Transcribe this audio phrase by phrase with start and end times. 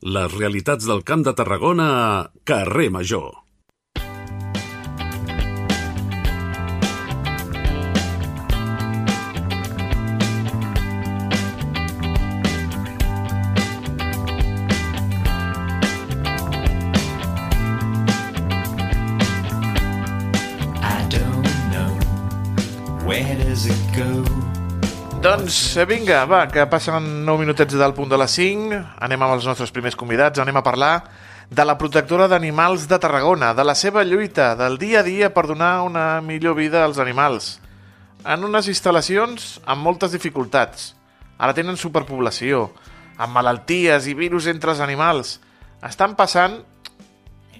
[0.00, 2.12] Les realitats del Camp de Tarragona a
[2.48, 3.39] Carrer Major.
[25.20, 28.78] Doncs vinga, va, que passen 9 minutets del punt de les 5.
[29.04, 30.40] Anem amb els nostres primers convidats.
[30.40, 30.94] Anem a parlar
[31.52, 35.44] de la protectora d'animals de Tarragona, de la seva lluita, del dia a dia per
[35.44, 37.50] donar una millor vida als animals.
[38.24, 40.94] En unes instal·lacions amb moltes dificultats.
[41.36, 42.70] Ara tenen superpoblació,
[43.20, 45.36] amb malalties i virus entre els animals.
[45.84, 46.62] Estan passant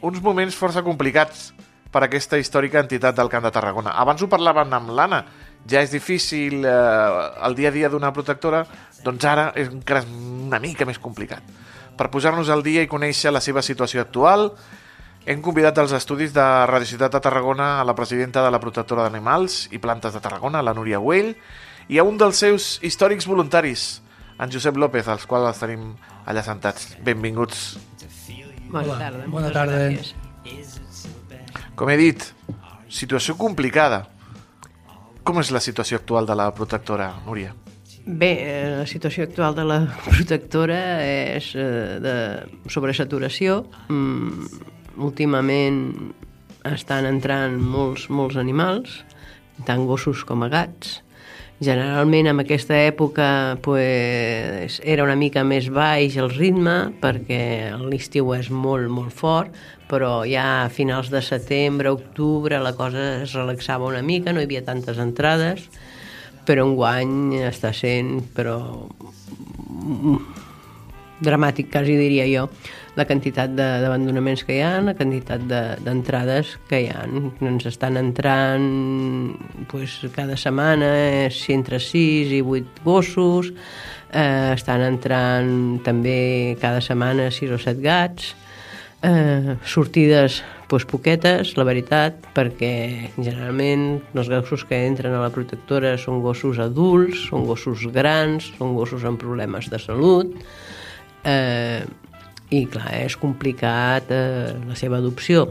[0.00, 1.50] uns moments força complicats
[1.92, 3.92] per aquesta històrica entitat del Camp de Tarragona.
[4.00, 5.24] Abans ho parlaven amb l'Anna,
[5.68, 8.64] ja és difícil eh, el dia a dia d'una protectora,
[9.04, 11.42] doncs ara és encara una mica més complicat.
[11.96, 14.50] Per posar-nos al dia i conèixer la seva situació actual,
[15.26, 19.04] hem convidat als estudis de Radio Ciutat de Tarragona a la presidenta de la protectora
[19.04, 21.34] d'animals i plantes de Tarragona, la Núria Güell,
[21.88, 24.00] i a un dels seus històrics voluntaris,
[24.40, 25.90] en Josep López, als quals els tenim
[26.24, 26.94] allà sentats.
[27.04, 27.76] Benvinguts.
[28.70, 29.26] Bona Hola, tarda.
[29.28, 29.90] bona tarda.
[31.76, 32.24] Com he dit,
[32.88, 34.06] situació complicada.
[35.24, 37.52] Com és la situació actual de la protectora, Núria?
[38.06, 42.14] Bé, eh, la situació actual de la protectora és eh, de
[42.72, 43.60] sobresaturació.
[43.92, 44.48] Mm,
[45.04, 45.82] últimament
[46.68, 49.00] estan entrant molts, molts animals,
[49.68, 51.00] tant gossos com a gats.
[51.60, 58.48] Generalment en aquesta època pues, era una mica més baix el ritme perquè l'estiu és
[58.48, 59.52] molt, molt fort,
[59.90, 64.48] però ja a finals de setembre, octubre, la cosa es relaxava una mica, no hi
[64.48, 65.66] havia tantes entrades,
[66.48, 68.56] però enguany està sent però
[71.20, 72.48] dramàtic, quasi diria jo,
[72.96, 77.04] la quantitat de- d'abandonaments que hi ha, la quantitat de- d'entrades que hi ha.
[77.40, 79.36] Ens estan entrant
[79.70, 80.90] pues, cada setmana
[81.26, 83.52] eh, entre 6 i 8 gossos,
[84.12, 88.34] eh, estan entrant també cada setmana 6 o 7 gats,
[89.02, 95.96] eh, sortides pues, poquetes, la veritat, perquè generalment els gossos que entren a la protectora
[95.98, 100.34] són gossos adults, són gossos grans, són gossos amb problemes de salut,
[101.24, 101.82] eh,
[102.50, 105.46] i clar, és complicat eh, la seva adopció.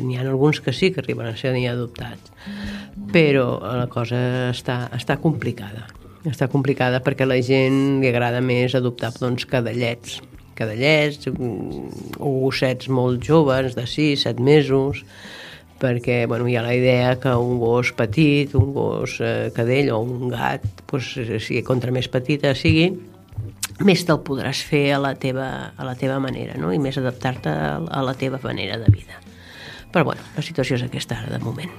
[0.00, 2.32] N'hi ha alguns que sí que arriben a ser adoptats,
[3.12, 5.84] però la cosa està, està complicada.
[6.24, 10.20] Està complicada perquè a la gent li agrada més adoptar doncs, cadallets,
[10.56, 15.04] cadallets mm, o gossets molt joves, de 6, 7 mesos,
[15.82, 20.00] perquè bueno, hi ha la idea que un gos petit, un gos eh, cadell o
[20.00, 22.92] un gat, doncs, si contra més petita sigui,
[23.84, 26.72] més te'l podràs fer a la teva, a la teva manera, no?
[26.72, 29.18] i més adaptar-te a, la teva manera de vida.
[29.92, 31.70] Però bueno, la situació és aquesta ara, de moment.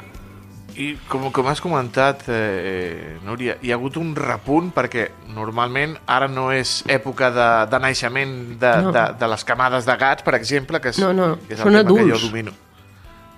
[0.75, 5.03] I com, com has comentat, eh, Núria, hi ha hagut un repunt perquè
[5.35, 8.91] normalment ara no és època de, de naixement de, No.
[8.95, 11.75] de, de les camades de gats, per exemple, que és, No, no, que és són
[11.75, 12.25] el tema que jo adults.
[12.31, 12.51] domino.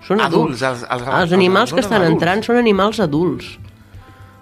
[0.08, 0.62] Són Adults, adults.
[0.62, 2.14] els- els- els, els animals que estan adults.
[2.22, 3.58] entrant són animals adults.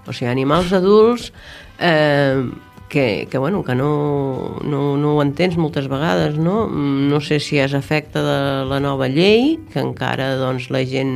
[0.06, 1.32] O sigui, animals adults
[1.80, 2.44] eh,
[2.94, 6.68] que, que, bueno, que no, no, no ho entens moltes vegades, no?
[6.70, 8.40] Mm, No sé si és efecte de
[8.70, 11.14] la nova llei, que encara doncs, la gent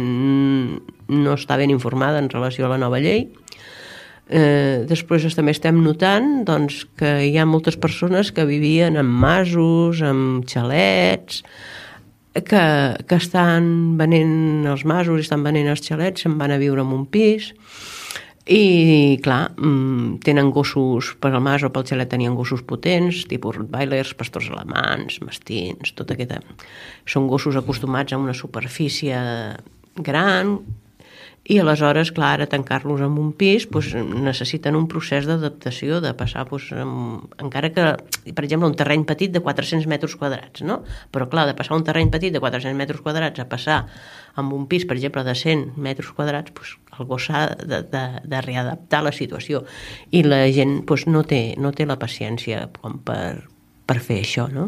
[1.07, 3.29] no està ben informada en relació a la nova llei,
[4.27, 10.01] Eh, després també estem notant doncs, que hi ha moltes persones que vivien en masos,
[10.03, 11.45] en xalets,
[12.35, 12.63] que,
[13.07, 16.91] que estan venent els masos i estan venent els xalets, se'n van a viure en
[16.91, 17.53] un pis
[18.47, 23.57] i, clar, mm, tenen gossos per al mas o pel xalet tenien gossos potents, tipus
[23.59, 26.39] rottweilers, pastors alemans, mastins, tot aquesta...
[27.07, 29.19] Són gossos acostumats a una superfície
[29.99, 30.57] gran,
[31.47, 36.43] i aleshores, clar, ara tancar-los en un pis doncs, necessiten un procés d'adaptació, de passar,
[36.49, 37.85] doncs, amb, encara que,
[38.35, 40.81] per exemple, un terreny petit de 400 metres quadrats, no?
[41.15, 43.77] Però, clar, de passar un terreny petit de 400 metres quadrats a passar
[44.35, 48.03] amb un pis, per exemple, de 100 metres quadrats, doncs, el gos s'ha de, de,
[48.27, 49.63] de readaptar la situació.
[50.11, 53.47] I la gent doncs, no, té, no té la paciència com per,
[53.88, 54.67] per fer això, no?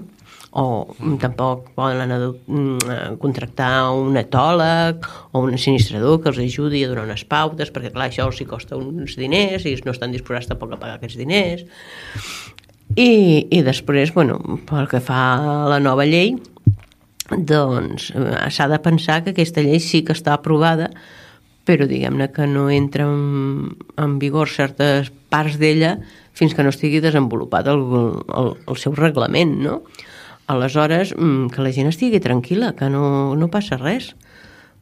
[0.51, 6.89] O tampoc poden adu- mm, contractar un etòleg o un sinistrador que els ajudi a
[6.89, 10.73] donar unes pautes, perquè clar, això els costa uns diners i no estan disposats tampoc
[10.73, 11.65] a pagar aquests diners.
[12.97, 16.33] I, i després, bueno, pel que fa a la nova llei,
[17.29, 20.89] doncs eh, s'ha de pensar que aquesta llei sí que està aprovada,
[21.69, 25.99] però diguem-ne que no entra en, en vigor certes parts d'ella
[26.33, 27.83] fins que no estigui desenvolupat el,
[28.33, 29.83] el, el seu reglament, no?
[30.49, 34.15] Aleshores, mm, que la gent estigui tranquil·la, que no, no passa res.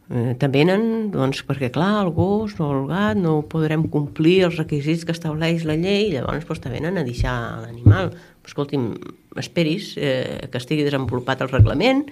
[0.07, 4.55] Eh, també venen, doncs, perquè clar, el gos o el gat no podrem complir els
[4.55, 7.35] requisits que estableix la llei, llavors doncs, te venen a deixar
[7.65, 8.13] l'animal.
[8.47, 8.93] Escolti'm,
[9.35, 12.05] esperis eh, que estigui desenvolupat el reglament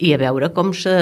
[0.00, 0.94] i a veure com se,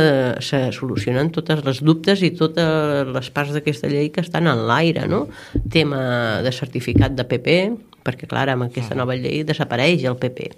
[0.43, 5.07] se solucionen totes les dubtes i totes les parts d'aquesta llei que estan en l'aire,
[5.07, 5.29] no?
[5.71, 7.61] Tema de certificat de PP,
[8.03, 10.51] perquè clar, amb aquesta nova llei desapareix el PP.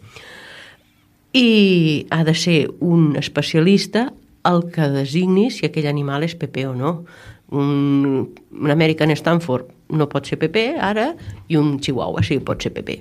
[1.35, 4.13] I ha de ser un especialista
[4.47, 6.93] el que designi si aquell animal és PP o no.
[7.55, 11.11] Un, un American Stanford no pot ser PP ara
[11.49, 13.01] i un Chihuahua sí pot ser PP.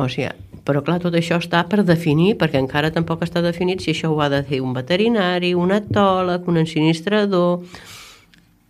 [0.00, 0.30] O sigui,
[0.66, 4.20] però clar, tot això està per definir, perquè encara tampoc està definit si això ho
[4.24, 7.60] ha de fer un veterinari, un etòleg, un ensinistrador...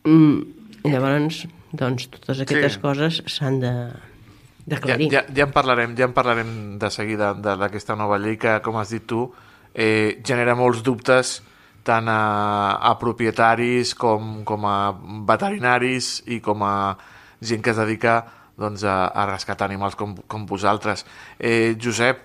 [0.05, 0.43] Mm,
[0.91, 2.81] llavors, doncs, totes aquestes Sí.
[2.83, 3.73] coses s'han de
[4.67, 5.11] d'aclarir.
[5.13, 8.77] ja, ja en parlarem, ja en parlarem de seguida de- d'aquesta nova llei que, com
[8.77, 9.33] has dit tu,
[9.75, 11.43] eh, genera molts dubtes
[11.85, 14.93] tant a, a propietaris com, com a
[15.27, 16.97] veterinaris i com a
[17.45, 18.25] gent que es dedica
[18.57, 21.05] doncs, a, a rescatar animals com, com vosaltres.
[21.39, 22.23] Eh, Josep,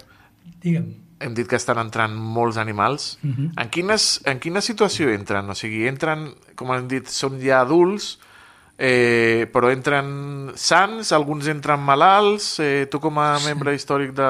[0.62, 0.94] Digue'm.
[1.20, 3.18] hem dit que estan entrant molts animals.
[3.24, 3.50] Uh -huh.
[3.58, 5.50] en, quines, en quina situació entren?
[5.50, 8.20] O sigui, entren, com hem dit, són ja adults,
[8.80, 12.54] eh, però entren sants, alguns entren malalts.
[12.64, 14.30] Eh, tu com a membre històric de,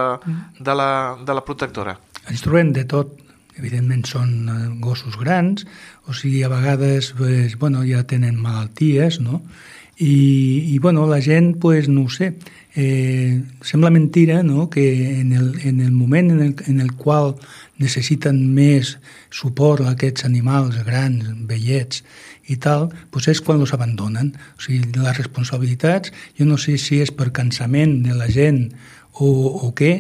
[0.59, 0.91] de, la,
[1.21, 1.95] de la protectora.
[2.27, 3.13] Ens trobem de tot.
[3.59, 5.65] Evidentment són eh, gossos grans,
[6.07, 9.43] o sigui, a vegades pues, bueno, ja tenen malalties, no?
[9.99, 12.33] I, i bueno, la gent, pues, no ho sé,
[12.73, 14.69] eh, sembla mentira no?
[14.69, 17.35] que en el, en el moment en el, en el qual
[17.79, 18.93] necessiten més
[19.31, 22.03] suport a aquests animals grans, vellets
[22.47, 24.31] i tal, pues és quan els abandonen.
[24.57, 28.69] O sigui, les responsabilitats, jo no sé si és per cansament de la gent
[29.19, 29.27] o,
[29.67, 29.93] o què,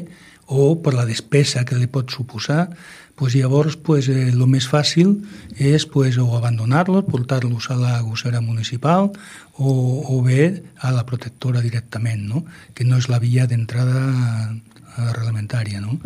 [0.49, 2.71] o per la despesa que li pot suposar,
[3.19, 5.11] pues llavors pues, eh, lo més fàcil
[5.59, 9.11] és pues, o abandonar-los, portar-los a la gossera municipal
[9.59, 9.71] o,
[10.07, 12.45] o bé a la protectora directament, no?
[12.73, 15.83] que no és la via d'entrada eh, reglamentària.
[15.83, 15.99] No?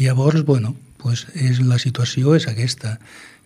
[0.00, 2.96] Llavors, bueno, pues és, la situació és aquesta.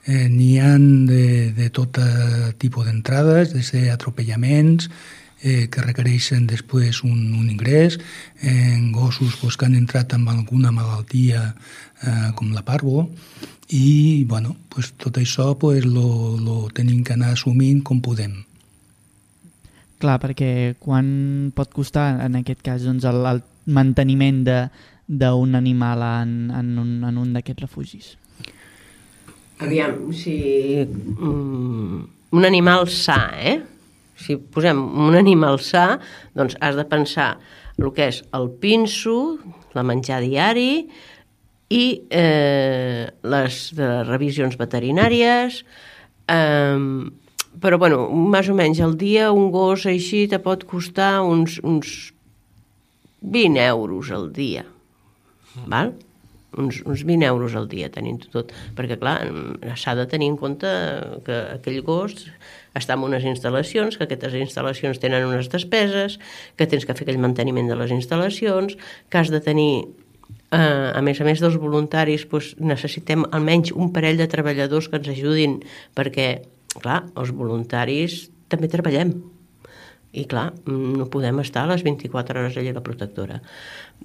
[0.07, 4.89] Eh, N'hi ha de, de tot eh, tipus d'entrades, des d'atropellaments,
[5.43, 7.99] eh, que requereixen després un, un ingrés,
[8.43, 11.51] en gossos pues, que han entrat amb alguna malaltia
[12.03, 13.09] eh, com la parvo,
[13.71, 18.41] i bueno, pues, tot això pues, lo, lo tenim que anar assumint com podem.
[20.01, 24.63] Clar, perquè quan pot costar, en aquest cas, doncs, el, el manteniment de
[25.11, 28.13] d'un animal en, en un, en un d'aquests refugis?
[29.61, 30.87] Aviam, si...
[30.87, 33.59] Mm, un animal sa, eh?
[34.21, 35.99] Si posem un animal sa,
[36.37, 37.33] doncs has de pensar
[37.81, 39.39] el que és el pinso,
[39.77, 40.85] la menjar diari
[41.71, 45.63] i eh, les de revisions veterinàries,
[46.29, 46.79] eh,
[47.61, 52.13] però, bueno, més o menys al dia un gos així te pot costar uns, uns
[53.21, 54.65] 20 euros al dia,
[55.67, 55.95] val?
[56.57, 59.19] Uns, uns 20 euros al dia tenint tot, perquè clar,
[59.79, 60.71] s'ha de tenir en compte
[61.27, 62.27] que aquell gos
[62.77, 66.19] està en unes instal·lacions, que aquestes instal·lacions tenen unes despeses,
[66.57, 68.77] que tens que fer aquell manteniment de les instal·lacions,
[69.11, 69.73] que has de tenir
[70.51, 75.01] eh, a més a més dels voluntaris doncs, necessitem almenys un parell de treballadors que
[75.01, 75.61] ens ajudin
[75.99, 76.31] perquè,
[76.79, 79.15] clar, els voluntaris també treballem
[80.13, 83.39] i clar, no podem estar les 24 hores allà a la protectora.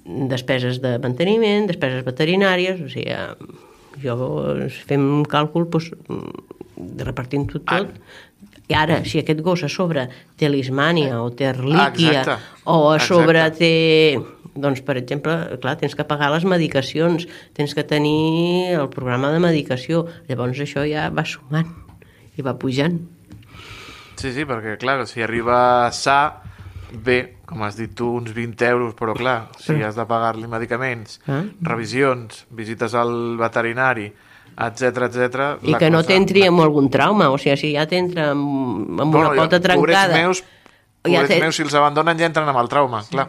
[0.06, 3.16] Despeses de manteniment, despeses veterinàries, o sigui,
[4.04, 4.18] jo
[4.86, 5.90] fem un càlcul doncs,
[7.02, 7.92] repartint-ho tot.
[8.66, 10.08] I ara, si aquest gos a sobre
[10.38, 12.38] té lismània o té relíquia Exacte.
[12.66, 13.60] o a sobre Exacte.
[13.60, 19.34] té doncs, per exemple, clar, tens que pagar les medicacions, tens que tenir el programa
[19.34, 21.68] de medicació, llavors això ja va sumant
[22.40, 23.02] i va pujant.
[24.16, 26.42] Sí, sí, perquè, clar, si arriba sa,
[26.92, 31.20] bé, com has dit tu, uns 20 euros, però clar, si has de pagar-li medicaments,
[31.28, 31.44] Ah.
[31.62, 34.08] revisions, visites al veterinari,
[34.56, 35.46] etc etc.
[35.68, 39.34] I que no t'entri amb algun trauma, o sigui, si ja t'entra amb, amb una
[39.36, 40.08] pota trencada...
[40.08, 40.44] Pobrets meus,
[41.04, 43.28] ja pobrets té- meus, si els abandonen ja entren amb el trauma, clar.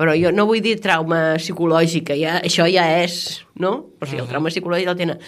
[0.00, 3.72] Però jo no vull dir trauma psicològic, que ja, això ja és, no?
[4.00, 5.18] O sigui, el trauma psicològic el tenen.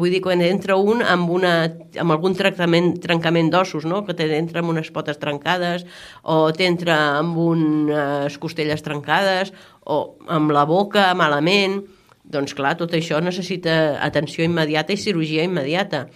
[0.00, 1.52] Vull dir, quan entra un amb, una,
[2.00, 4.00] amb algun tractament, trencament d'ossos, no?
[4.06, 5.84] Que t'entra amb unes potes trencades,
[6.22, 9.52] o t'entra amb unes costelles trencades,
[9.84, 11.82] o amb la boca malament...
[12.24, 16.06] Doncs clar, tot això necessita atenció immediata i cirurgia immediata.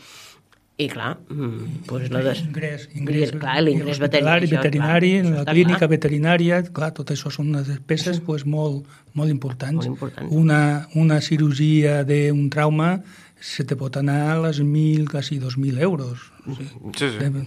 [0.78, 2.40] I clar, mm, doncs la des...
[2.46, 5.88] Ingrés, ingrés, clar, l'ingrés veterinari, això, veterinari, clar, la clínica clar.
[5.90, 8.86] veterinària, clar, tot això són unes despeses pues, molt,
[9.18, 9.80] molt importants.
[9.80, 10.30] Molt importants.
[10.30, 10.60] Una,
[10.94, 12.92] una cirurgia d'un trauma
[13.40, 16.30] se te pot anar a les 1.000, quasi 2.000 euros.
[16.46, 17.10] Sí, sí.
[17.26, 17.46] Eh,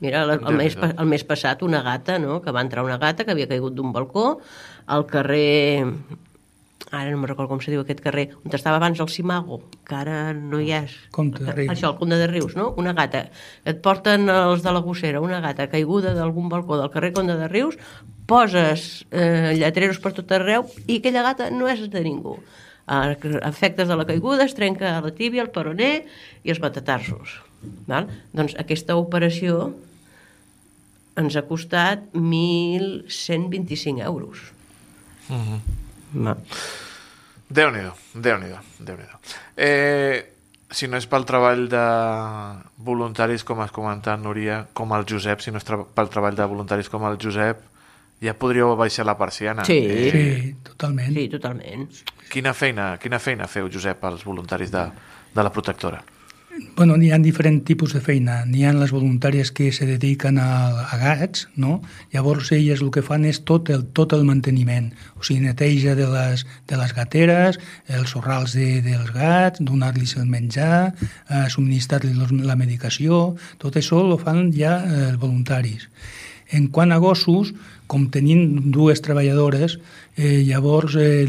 [0.00, 3.24] Mira, el, el, mes, el mes passat una gata, no?, que va entrar una gata
[3.24, 4.42] que havia caigut d'un balcó
[4.86, 5.86] al carrer...
[6.94, 9.94] Ara no me'n recordo com se diu aquest carrer, on estava abans el Simago, que
[9.98, 10.92] ara no hi és.
[11.14, 11.72] Comte de Rius.
[11.74, 12.68] Això, el Comte de Rius, no?
[12.78, 13.24] Una gata.
[13.66, 17.48] Et porten els de la gossera, una gata caiguda d'algun balcó del carrer Comte de
[17.50, 17.74] Rius,
[18.30, 22.36] poses eh, lletreros per tot arreu i aquella gata no és de ningú.
[22.86, 23.16] A
[23.48, 26.04] efectes de la caiguda es trenca la tíbia, el peroné
[26.46, 27.40] i els metatarsos.
[27.90, 28.06] Val?
[28.30, 29.72] Doncs aquesta operació
[31.18, 34.46] ens ha costat 1.125 euros.
[35.26, 35.58] Va.
[37.46, 39.20] Déu-n'hi-do, Déu-n'hi-do, déu nhi déu
[39.56, 40.32] eh,
[40.70, 41.82] Si no és pel treball de
[42.82, 46.48] voluntaris, com has comentat, Núria, com el Josep, si no és tra pel treball de
[46.50, 47.60] voluntaris com el Josep,
[48.24, 49.64] ja podríeu baixar la persiana.
[49.64, 49.78] Sí.
[49.78, 51.14] Eh, Sí, totalment.
[51.14, 51.86] Sí, totalment.
[52.32, 54.82] quina, feina, quina feina feu, Josep, als voluntaris de,
[55.34, 56.02] de la protectora?
[56.76, 58.38] Bueno, n'hi ha diferents tipus de feina.
[58.48, 61.82] N'hi ha les voluntàries que se dediquen a, a gats, no?
[62.14, 64.88] Llavors elles el que fan és tot el, tot el manteniment.
[65.20, 67.60] O sigui, neteja de les, de les gateres,
[67.92, 70.94] els sorrals de, dels gats, donar-los el menjar,
[71.28, 75.90] eh, subministrar-los la medicació, tot això ho fan ja eh, els voluntaris.
[76.56, 77.52] En quant a gossos,
[77.90, 79.76] com tenim dues treballadores,
[80.16, 81.24] eh, llavors eh,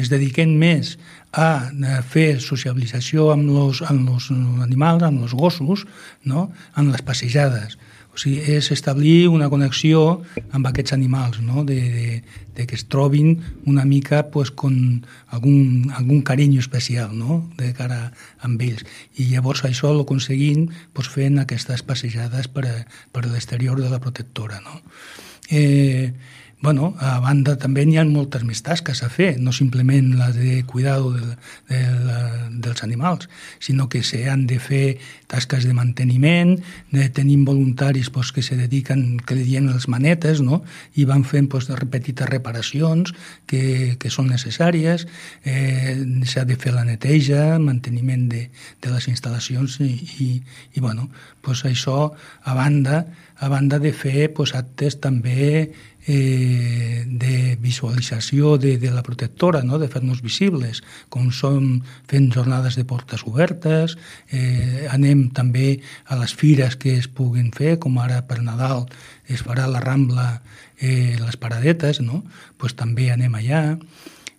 [0.00, 0.96] es dediquen més
[1.32, 1.70] a,
[2.06, 4.30] fer sociabilització amb els amb los
[4.62, 5.86] animals, amb els gossos,
[6.24, 6.50] no?
[6.74, 7.78] amb les passejades.
[8.10, 11.62] O sigui, és establir una connexió amb aquests animals, no?
[11.64, 12.22] de, de,
[12.56, 13.36] de que es trobin
[13.70, 17.48] una mica pues, con algun, algun carinyo especial no?
[17.56, 18.10] de cara
[18.42, 18.82] amb ells.
[19.14, 22.84] I llavors això ho aconseguim pues, fent aquestes passejades per, a-
[23.14, 24.58] per l'exterior de la protectora.
[24.66, 24.82] No?
[25.48, 26.10] Eh,
[26.60, 30.60] bueno, a banda també n'hi ha moltes més tasques a fer, no simplement la de
[30.68, 31.36] cuidado de,
[31.70, 32.18] de, la,
[32.52, 36.58] dels animals, sinó que se han de fer tasques de manteniment,
[36.92, 40.60] de, tenim voluntaris pues, que se dediquen, que li diem les manetes, no?
[41.00, 43.14] i van fent pues, de petites reparacions
[43.48, 45.06] que, que són necessàries,
[45.48, 45.96] eh,
[46.28, 48.50] s'ha de fer la neteja, manteniment de,
[48.82, 50.30] de les instal·lacions i, i,
[50.76, 51.08] i bueno,
[51.40, 52.12] pues això
[52.44, 53.06] a banda,
[53.40, 55.72] a banda de fer pues, actes també
[56.10, 59.78] eh, de visualització de, de la protectora, no?
[59.78, 61.68] de fer-nos visibles, com som
[62.10, 63.94] fent jornades de portes obertes,
[64.34, 65.78] eh, anem també
[66.10, 68.88] a les fires que es puguin fer, com ara per Nadal
[69.30, 70.40] es farà la Rambla,
[70.80, 72.24] eh, les paradetes, no?
[72.58, 73.62] pues també anem allà.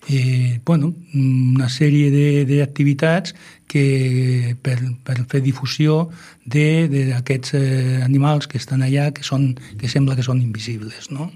[0.10, 3.36] Eh, bueno, una sèrie de- d'activitats
[3.70, 6.10] que per, per fer difusió
[6.44, 11.12] de- de- d'aquests eh, animals que estan allà que, són, que sembla que són invisibles
[11.12, 11.30] no?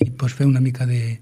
[0.00, 1.20] i pues, fer una mica de,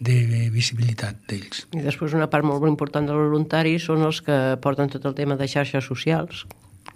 [0.00, 4.88] de visibilitat d'ells I després una part molt important dels voluntaris són els que porten
[4.88, 6.46] tot el tema de xarxes socials,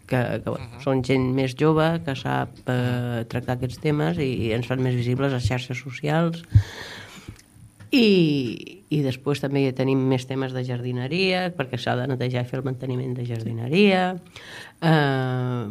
[0.09, 4.67] que, que bueno, són gent més jove, que sap eh, tractar aquests temes i ens
[4.67, 6.43] fan més visibles a xarxes socials.
[7.93, 12.49] I, i després també hi tenim més temes de jardineria, perquè s'ha de netejar i
[12.49, 14.07] fer el manteniment de jardineria,
[14.81, 15.67] eh,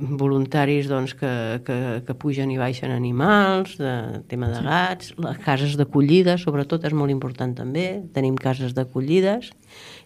[0.00, 1.76] voluntaris doncs, que, que,
[2.06, 7.12] que pugen i baixen animals, de tema de gats, les cases d'acollida, sobretot és molt
[7.12, 9.50] important també, tenim cases d'acollides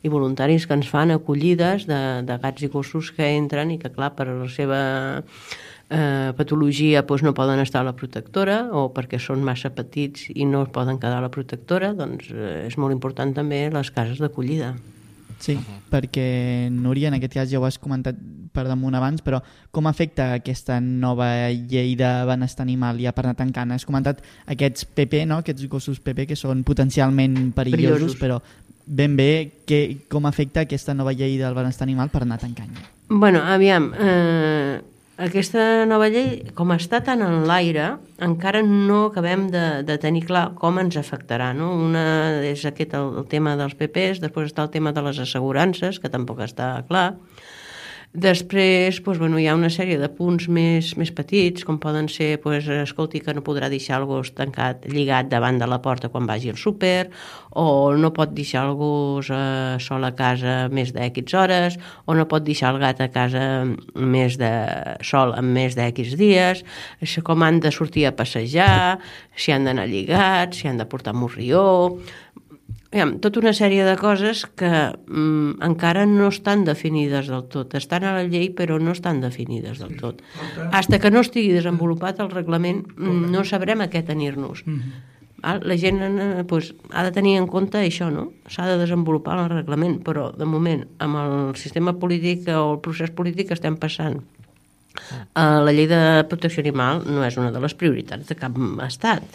[0.03, 3.93] i voluntaris que ens fan acollides de, de gats i gossos que entren i que,
[3.95, 4.83] clar, per la seva
[5.91, 10.47] eh, patologia doncs, no poden estar a la protectora o perquè són massa petits i
[10.49, 14.75] no poden quedar a la protectora, doncs eh, és molt important també les cases d'acollida.
[15.45, 15.59] Sí,
[15.91, 18.17] perquè Núria, en aquest cas ja ho has comentat
[18.55, 19.41] per damunt abans, però
[19.75, 23.75] com afecta aquesta nova llei de benestar animal ja per anar tancant?
[23.75, 25.41] Has comentat aquests PP, no?
[25.43, 28.21] aquests gossos PP que són potencialment perillosos, Perillosos.
[28.23, 28.41] però
[28.87, 32.73] ben bé que, com afecta aquesta nova llei del benestar animal per anar tancant.
[33.09, 34.81] Bueno, aviam, eh,
[35.15, 37.93] aquesta nova llei, com està tan en l'aire,
[38.25, 41.53] encara no acabem de, de tenir clar com ens afectarà.
[41.55, 41.71] No?
[41.87, 42.05] Una
[42.43, 46.11] és aquest el, el tema dels PPs, després està el tema de les assegurances, que
[46.11, 47.13] tampoc està clar.
[48.15, 52.37] Després, doncs, bueno, hi ha una sèrie de punts més, més petits, com poden ser,
[52.45, 56.29] doncs, escolti, que no podrà deixar el gos tancat, lligat davant de la porta quan
[56.31, 57.09] vagi al súper,
[57.59, 62.29] o no pot deixar el gos eh, sol a casa més d'X hores, o no
[62.31, 63.43] pot deixar el gat a casa
[63.99, 64.55] més de
[65.03, 66.63] sol en més d'X dies,
[67.27, 69.01] com han de sortir a passejar,
[69.35, 71.99] si han d'anar lligats, si han de portar morrió,
[72.95, 77.75] aviam, tota una sèrie de coses que mm, encara no estan definides del tot.
[77.75, 80.23] Estan a la llei, però no estan definides del tot.
[80.71, 84.63] Hasta que no estigui desenvolupat el reglament, mm, no sabrem a què tenir-nos.
[85.45, 85.61] Val?
[85.67, 88.31] La gent eh, pues, ha de tenir en compte això, no?
[88.49, 93.11] S'ha de desenvolupar el reglament, però de moment, amb el sistema polític o el procés
[93.11, 94.23] polític que estem passant,
[94.95, 99.27] eh, la llei de protecció animal no és una de les prioritats de cap estat.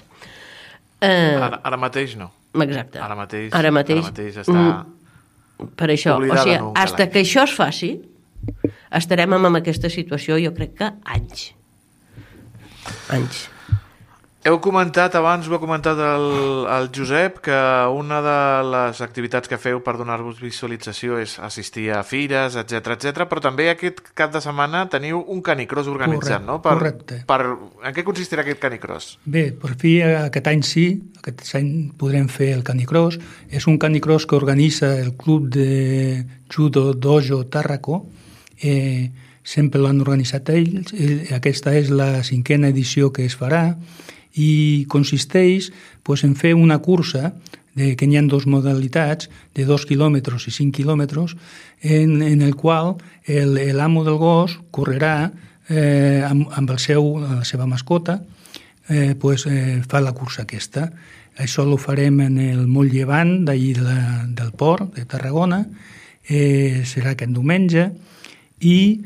[1.01, 2.31] Eh, Ara, ara mateix no.
[2.65, 2.99] Exacte.
[2.99, 4.55] Ara mateix, Ara mateix, ara mateix està...
[4.55, 7.13] mm, per això, o sigui, hasta calaix.
[7.13, 7.91] que això es faci,
[9.01, 11.49] estarem amb aquesta situació, jo crec que anys.
[13.13, 13.47] Anys.
[14.47, 16.25] Heu comentat abans, ho ha comentat el,
[16.71, 17.57] el Josep, que
[17.91, 18.35] una de
[18.71, 23.25] les activitats que feu per donar-vos visualització és assistir a fires, etc etc.
[23.27, 26.57] però també aquest cap de setmana teniu un canicross organitzat, Correcte, no?
[26.63, 27.19] Per, correcte.
[27.27, 27.39] Per,
[27.83, 29.11] en què consistirà aquest canicross?
[29.27, 30.87] Bé, per fi aquest any sí,
[31.19, 33.19] aquest any podrem fer el canicross.
[33.51, 38.05] És un canicross que organitza el club de judo dojo Tàrraco.
[38.63, 39.11] Eh,
[39.43, 40.95] sempre l'han organitzat ells.
[40.95, 43.73] Eh, Aquesta és la cinquena edició que es farà
[44.35, 45.71] i consisteix
[46.03, 47.33] pues, en fer una cursa
[47.75, 51.35] de, que n'hi ha dos modalitats, de 2 quilòmetres i 5 quilòmetres,
[51.81, 55.31] en, en el qual l'amo del gos correrà
[55.69, 58.19] eh, amb, amb el seu, la seva mascota,
[58.89, 60.89] eh, pues, eh, fa la cursa aquesta.
[61.39, 63.99] Això ho farem en el moll llevant d'allí de
[64.35, 65.63] del port, de Tarragona,
[66.27, 67.85] eh, serà aquest diumenge,
[68.59, 68.99] i,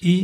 [0.00, 0.14] i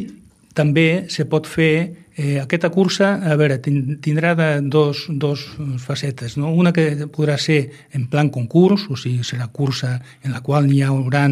[0.54, 5.44] també se pot fer Eh, aquesta cursa, a veure, tin- tindrà de dos, dos
[5.78, 6.34] facetes.
[6.37, 6.50] No?
[6.50, 10.80] Una que podrà ser en plan concurs, o sigui, serà cursa en la qual hi
[10.82, 11.28] haurà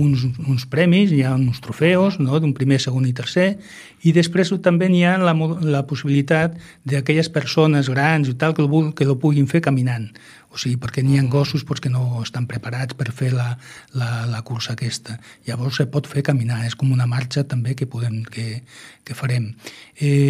[0.00, 2.40] uns, uns premis, hi ha uns trofeus, no?
[2.40, 3.58] d'un primer, segon i tercer,
[4.00, 6.56] i després també n'hi ha la, la possibilitat
[6.88, 10.08] d'aquelles persones grans i tal que, vul- que lo puguin fer caminant.
[10.50, 13.52] O sigui, perquè n'hi ha gossos doncs, que no estan preparats per fer la,
[13.94, 15.20] la, la cursa aquesta.
[15.46, 18.64] Llavors se pot fer caminar, és com una marxa també que, podem, que,
[19.06, 19.52] que farem.
[20.00, 20.29] Eh,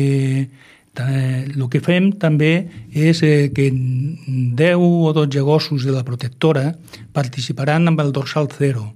[1.01, 6.75] el que fem també és eh, que 10 o 12 gossos de la protectora
[7.13, 8.91] participaran amb el dorsal zero.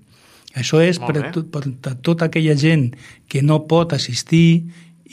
[0.54, 2.92] Això és per, a tot, per a tota aquella gent
[3.28, 4.64] que no pot assistir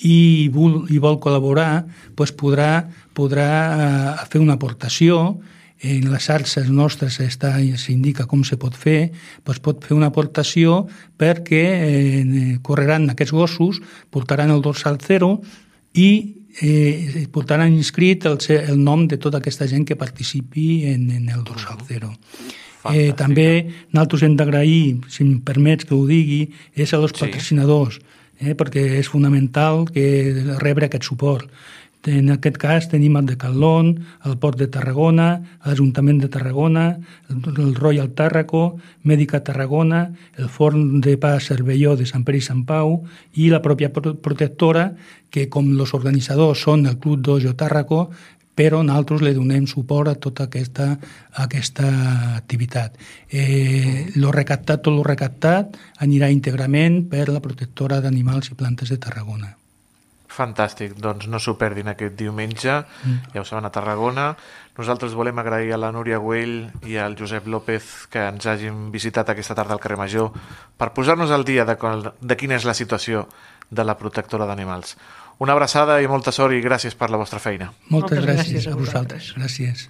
[0.02, 1.86] i vol, i vol col·laborar,
[2.18, 2.86] doncs podrà,
[3.18, 5.40] podrà eh, fer una aportació
[5.82, 9.10] en les xarxes nostres està, s'indica com se pot fer,
[9.46, 10.86] doncs pot fer una aportació
[11.18, 13.82] perquè eh, correran aquests gossos,
[14.14, 15.40] portaran el dorsal zero
[15.94, 16.10] i
[16.62, 21.44] eh, portaran inscrit el, el nom de tota aquesta gent que participi en, en el
[21.44, 22.14] dorsal zero.
[22.92, 27.22] Eh, també nosaltres hem d'agrair, si em permets que ho digui, és a los Sí.
[27.26, 28.00] patrocinadors,
[28.40, 31.46] eh, perquè és fonamental que rebre aquest suport.
[32.10, 33.92] En aquest cas tenim el Decathlon,
[34.26, 35.28] el Port de Tarragona,
[35.68, 36.98] l'Ajuntament de Tarragona,
[37.30, 40.08] el, el Royal Tàrraco, Mèdica Tarragona,
[40.42, 43.04] el Forn de Pa Cervelló de Sant Pere i Sant Pau
[43.38, 44.96] i la pròpia pro- protectora,
[45.30, 48.08] que com els organitzadors són el Club Dojo Tàrraco,
[48.58, 51.88] però nosaltres li donem suport a tota aquesta, a aquesta
[52.42, 52.98] activitat.
[53.30, 58.98] Eh, lo recaptat, tot lo recaptat anirà íntegrament per la protectora d'animals i plantes de
[58.98, 59.61] Tarragona.
[60.32, 62.78] Fantàstic, doncs no s'ho perdin aquest diumenge,
[63.34, 64.30] ja ho saben, a Tarragona.
[64.78, 69.30] Nosaltres volem agrair a la Núria Güell i al Josep López que ens hagin visitat
[69.30, 70.32] aquesta tarda al carrer Major
[70.78, 73.28] per posar-nos al dia de, qual- de quina és la situació
[73.70, 74.96] de la protectora d'animals.
[75.40, 77.72] Una abraçada i molta sort i gràcies per la vostra feina.
[77.90, 79.34] Moltes, Moltes gràcies, gràcies a a vosaltres.
[79.36, 79.90] Gràcies.